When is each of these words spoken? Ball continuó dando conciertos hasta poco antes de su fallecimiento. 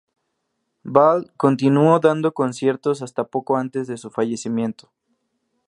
Ball 0.83 1.31
continuó 1.37 1.99
dando 1.99 2.33
conciertos 2.33 3.03
hasta 3.03 3.25
poco 3.25 3.57
antes 3.57 3.85
de 3.85 3.97
su 3.97 4.09
fallecimiento. 4.09 4.91